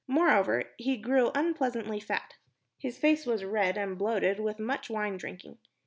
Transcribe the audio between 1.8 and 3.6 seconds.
fat. His face was